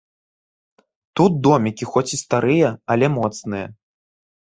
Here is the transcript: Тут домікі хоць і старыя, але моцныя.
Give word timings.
Тут 1.21 1.37
домікі 1.49 1.91
хоць 1.91 2.05
і 2.19 2.21
старыя, 2.25 2.75
але 2.97 3.15
моцныя. 3.21 3.65